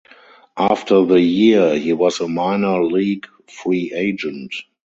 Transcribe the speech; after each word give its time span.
After 0.57 1.05
the 1.05 1.21
year, 1.21 1.77
he 1.77 1.93
was 1.93 2.21
a 2.21 2.27
minor 2.27 2.83
league 2.83 3.27
free 3.47 3.91
agent. 3.93 4.51